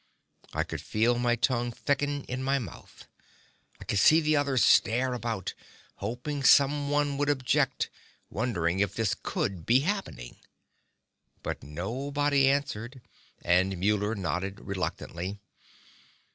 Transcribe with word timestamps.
I 0.51 0.63
could 0.63 0.81
feel 0.81 1.19
my 1.19 1.35
tongue 1.35 1.71
thicken 1.71 2.23
in 2.23 2.41
my 2.41 2.57
mouth. 2.57 3.05
I 3.79 3.83
could 3.83 3.99
see 3.99 4.19
the 4.19 4.35
others 4.35 4.63
stare 4.65 5.13
about, 5.13 5.53
hoping 5.97 6.41
someone 6.41 7.19
would 7.19 7.29
object, 7.29 7.91
wondering 8.27 8.79
if 8.79 8.95
this 8.95 9.13
could 9.13 9.63
be 9.63 9.81
happening. 9.81 10.37
But 11.43 11.61
nobody 11.61 12.49
answered, 12.49 13.01
and 13.43 13.77
Muller 13.79 14.15
nodded 14.15 14.61
reluctantly. 14.61 15.37